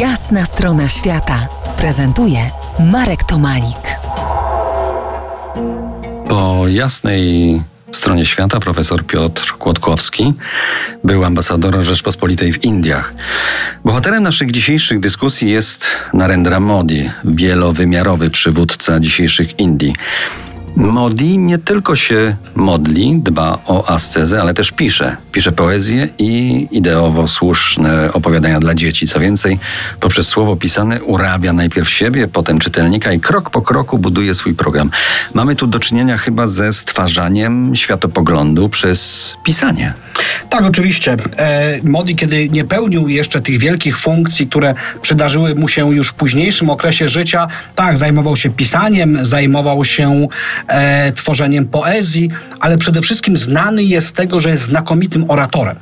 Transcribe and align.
Jasna 0.00 0.44
strona 0.44 0.88
świata 0.88 1.48
prezentuje 1.76 2.38
Marek 2.92 3.22
Tomalik. 3.24 3.98
Po 6.28 6.68
jasnej 6.68 7.62
stronie 7.92 8.24
świata 8.24 8.60
profesor 8.60 9.06
Piotr 9.06 9.52
Kłodkowski 9.58 10.34
był 11.04 11.24
ambasador 11.24 11.82
Rzeczpospolitej 11.82 12.52
w 12.52 12.64
Indiach. 12.64 13.14
Bohaterem 13.84 14.22
naszych 14.22 14.50
dzisiejszych 14.50 15.00
dyskusji 15.00 15.50
jest 15.50 15.86
Narendra 16.12 16.60
Modi, 16.60 17.10
wielowymiarowy 17.24 18.30
przywódca 18.30 19.00
dzisiejszych 19.00 19.58
Indii. 19.58 19.94
Modi 20.76 21.38
nie 21.38 21.58
tylko 21.58 21.96
się 21.96 22.36
modli, 22.54 23.20
dba 23.20 23.58
o 23.66 23.88
ascezę, 23.88 24.40
ale 24.40 24.54
też 24.54 24.72
pisze. 24.72 25.16
Pisze 25.32 25.52
poezję 25.52 26.08
i 26.18 26.66
ideowo 26.70 27.28
słuszne 27.28 28.12
opowiadania 28.12 28.60
dla 28.60 28.74
dzieci. 28.74 29.06
Co 29.06 29.20
więcej, 29.20 29.58
poprzez 30.00 30.28
słowo 30.28 30.56
pisane 30.56 31.02
urabia 31.02 31.52
najpierw 31.52 31.90
siebie, 31.90 32.28
potem 32.28 32.58
czytelnika 32.58 33.12
i 33.12 33.20
krok 33.20 33.50
po 33.50 33.62
kroku 33.62 33.98
buduje 33.98 34.34
swój 34.34 34.54
program. 34.54 34.90
Mamy 35.34 35.56
tu 35.56 35.66
do 35.66 35.78
czynienia 35.78 36.18
chyba 36.18 36.46
ze 36.46 36.72
stwarzaniem 36.72 37.76
światopoglądu 37.76 38.68
przez 38.68 39.36
pisanie. 39.44 39.94
Tak, 40.50 40.64
oczywiście. 40.64 41.16
E, 41.38 41.80
Modi, 41.84 42.16
kiedy 42.16 42.48
nie 42.48 42.64
pełnił 42.64 43.08
jeszcze 43.08 43.40
tych 43.40 43.58
wielkich 43.58 43.98
funkcji, 43.98 44.46
które 44.46 44.74
przydarzyły 45.02 45.54
mu 45.54 45.68
się 45.68 45.94
już 45.94 46.08
w 46.08 46.14
późniejszym 46.14 46.70
okresie 46.70 47.08
życia, 47.08 47.48
tak, 47.74 47.98
zajmował 47.98 48.36
się 48.36 48.50
pisaniem, 48.50 49.18
zajmował 49.22 49.84
się 49.84 50.28
e, 50.68 51.12
tworzeniem 51.12 51.68
poezji, 51.68 52.30
ale 52.60 52.76
przede 52.76 53.02
wszystkim 53.02 53.36
znany 53.36 53.82
jest 53.82 54.06
z 54.06 54.12
tego, 54.12 54.40
że 54.40 54.50
jest 54.50 54.62
znakomitym 54.62 55.30
oratorem. 55.30 55.76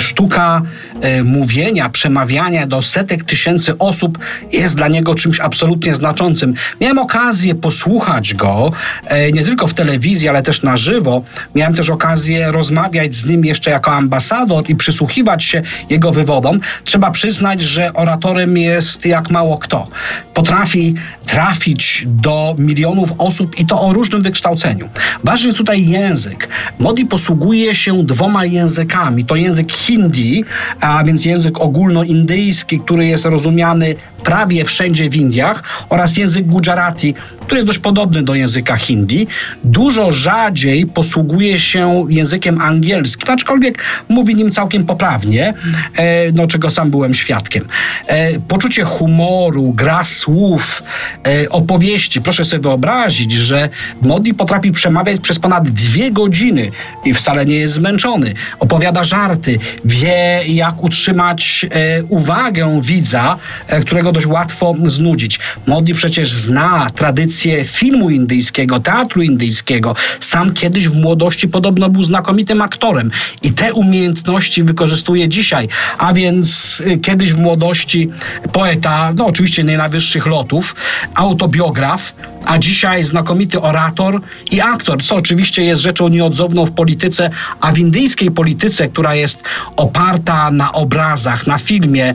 Sztuka 0.00 0.62
e, 1.02 1.22
mówienia, 1.22 1.88
przemawiania 1.88 2.66
do 2.66 2.82
setek 2.82 3.24
tysięcy 3.24 3.78
osób 3.78 4.18
jest 4.52 4.76
dla 4.76 4.88
niego 4.88 5.14
czymś 5.14 5.40
absolutnie 5.40 5.94
znaczącym. 5.94 6.54
Miałem 6.80 6.98
okazję 6.98 7.54
posłuchać 7.54 8.34
go 8.34 8.72
e, 9.06 9.32
nie 9.32 9.42
tylko 9.42 9.66
w 9.66 9.74
telewizji, 9.74 10.28
ale 10.28 10.42
też 10.42 10.62
na 10.62 10.76
żywo. 10.76 11.22
Miałem 11.54 11.74
też 11.74 11.90
okazję 11.90 12.52
rozmawiać 12.52 13.14
z 13.14 13.24
nim 13.24 13.44
jeszcze 13.44 13.70
jako 13.76 13.92
ambasador 13.92 14.70
i 14.70 14.74
przysłuchiwać 14.74 15.44
się 15.44 15.62
jego 15.90 16.12
wywodom. 16.12 16.60
Trzeba 16.84 17.10
przyznać, 17.10 17.60
że 17.60 17.92
oratorem 17.92 18.56
jest 18.56 19.06
jak 19.06 19.30
mało 19.30 19.58
kto. 19.58 19.88
Potrafi 20.34 20.94
trafić 21.26 22.04
do 22.06 22.54
milionów 22.58 23.12
osób 23.18 23.58
i 23.58 23.66
to 23.66 23.80
o 23.80 23.92
różnym 23.92 24.22
wykształceniu. 24.22 24.88
Ważny 25.24 25.46
jest 25.46 25.58
tutaj 25.58 25.86
język. 25.86 26.48
Modi 26.78 27.06
posługuje 27.06 27.74
się 27.74 28.04
dwoma 28.04 28.44
językami. 28.44 29.24
To 29.24 29.36
język 29.36 29.72
hindi, 29.72 30.44
a 30.80 31.04
więc 31.04 31.24
język 31.24 31.60
ogólnoindyjski, 31.60 32.80
który 32.80 33.06
jest 33.06 33.24
rozumiany 33.24 33.94
prawie 34.26 34.64
wszędzie 34.64 35.10
w 35.10 35.16
Indiach 35.16 35.62
oraz 35.88 36.16
język 36.16 36.46
gujarati, 36.46 37.14
który 37.40 37.56
jest 37.56 37.66
dość 37.66 37.78
podobny 37.78 38.22
do 38.22 38.34
języka 38.34 38.76
hindi. 38.76 39.26
Dużo 39.64 40.12
rzadziej 40.12 40.86
posługuje 40.86 41.58
się 41.58 42.06
językiem 42.08 42.60
angielskim, 42.60 43.30
aczkolwiek 43.30 43.84
mówi 44.08 44.34
nim 44.34 44.50
całkiem 44.50 44.84
poprawnie, 44.84 45.54
e, 45.96 46.32
no 46.32 46.46
czego 46.46 46.70
sam 46.70 46.90
byłem 46.90 47.14
świadkiem. 47.14 47.64
E, 48.06 48.40
poczucie 48.40 48.84
humoru, 48.84 49.72
gra 49.72 50.04
słów, 50.04 50.82
e, 51.26 51.48
opowieści. 51.48 52.20
Proszę 52.20 52.44
sobie 52.44 52.62
wyobrazić, 52.62 53.32
że 53.32 53.68
Modi 54.02 54.34
potrafi 54.34 54.72
przemawiać 54.72 55.20
przez 55.20 55.38
ponad 55.38 55.68
dwie 55.68 56.10
godziny 56.10 56.70
i 57.04 57.14
wcale 57.14 57.46
nie 57.46 57.56
jest 57.56 57.74
zmęczony. 57.74 58.34
Opowiada 58.58 59.04
żarty, 59.04 59.58
wie 59.84 60.40
jak 60.48 60.84
utrzymać 60.84 61.66
uwagę 62.08 62.80
widza, 62.82 63.36
którego 63.80 64.12
dość 64.16 64.26
łatwo 64.26 64.74
znudzić. 64.86 65.38
Modi 65.66 65.94
przecież 65.94 66.32
zna 66.32 66.90
tradycję 66.94 67.64
filmu 67.64 68.10
indyjskiego, 68.10 68.80
teatru 68.80 69.22
indyjskiego. 69.22 69.94
Sam 70.20 70.52
kiedyś 70.52 70.88
w 70.88 71.00
młodości 71.00 71.48
podobno 71.48 71.88
był 71.88 72.02
znakomitym 72.02 72.62
aktorem 72.62 73.10
i 73.42 73.50
te 73.50 73.72
umiejętności 73.74 74.62
wykorzystuje 74.62 75.28
dzisiaj. 75.28 75.68
A 75.98 76.12
więc 76.12 76.80
y, 76.80 76.98
kiedyś 76.98 77.32
w 77.32 77.38
młodości 77.38 78.10
poeta, 78.52 79.12
no 79.16 79.26
oczywiście 79.26 79.64
nie 79.64 79.76
najwyższych 79.76 80.26
lotów, 80.26 80.74
autobiograf, 81.14 82.12
a 82.46 82.58
dzisiaj 82.58 83.04
znakomity 83.04 83.60
orator 83.60 84.20
i 84.50 84.60
aktor, 84.60 85.02
co 85.02 85.16
oczywiście 85.16 85.64
jest 85.64 85.82
rzeczą 85.82 86.08
nieodzowną 86.08 86.66
w 86.66 86.72
polityce, 86.72 87.30
a 87.60 87.72
w 87.72 87.78
indyjskiej 87.78 88.30
polityce, 88.30 88.88
która 88.88 89.14
jest 89.14 89.38
oparta 89.76 90.50
na 90.50 90.72
obrazach, 90.72 91.46
na 91.46 91.58
filmie, 91.58 92.14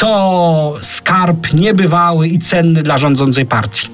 to 0.00 0.74
skarb 0.80 1.52
niebywały 1.52 2.28
i 2.28 2.38
cenny 2.38 2.82
dla 2.82 2.98
rządzącej 2.98 3.46
partii. 3.46 3.88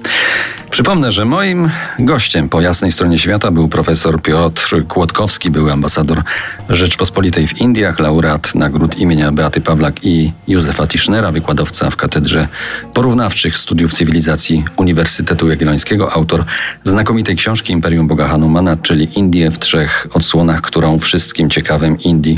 Przypomnę, 0.69 1.11
że 1.11 1.25
moim 1.25 1.69
gościem 1.99 2.49
po 2.49 2.61
jasnej 2.61 2.91
stronie 2.91 3.17
świata 3.17 3.51
był 3.51 3.67
profesor 3.67 4.21
Piotr 4.21 4.87
Kłodkowski, 4.87 5.49
był 5.49 5.69
ambasador 5.69 6.23
Rzeczpospolitej 6.69 7.47
w 7.47 7.61
Indiach, 7.61 7.99
laureat 7.99 8.55
nagród 8.55 8.97
imienia 8.97 9.31
Beaty 9.31 9.61
Pawlak 9.61 10.05
i 10.05 10.31
Józefa 10.47 10.87
Tischnera, 10.87 11.31
wykładowca 11.31 11.89
w 11.89 11.95
Katedrze 11.95 12.47
Porównawczych 12.93 13.57
Studiów 13.57 13.93
Cywilizacji 13.93 14.65
Uniwersytetu 14.77 15.49
Jagiellońskiego, 15.49 16.13
autor 16.13 16.45
znakomitej 16.83 17.35
książki 17.35 17.73
Imperium 17.73 18.07
Boga 18.07 18.27
Hanumana, 18.27 18.77
czyli 18.77 19.19
Indie 19.19 19.51
w 19.51 19.59
trzech 19.59 20.07
odsłonach, 20.13 20.61
którą 20.61 20.99
wszystkim 20.99 21.49
ciekawym 21.49 21.99
Indii 21.99 22.37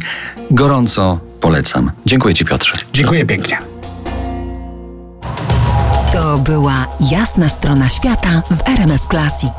gorąco 0.52 1.29
polecam. 1.42 1.92
Dziękuję 2.06 2.34
Ci 2.36 2.46
Piotrze. 2.46 2.78
Dziękuję 2.94 3.26
pięknie. 3.26 3.58
To 6.14 6.38
była 6.38 6.88
jasna 7.12 7.50
strona 7.50 7.90
świata 7.90 8.42
w 8.52 8.70
RMF 8.70 9.02
Classic. 9.10 9.54